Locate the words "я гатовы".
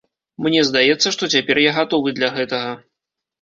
1.65-2.15